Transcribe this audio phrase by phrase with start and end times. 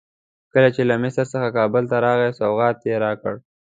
[0.51, 3.35] کله چې له مصر څخه کابل ته راغی سوغات یې راکړ.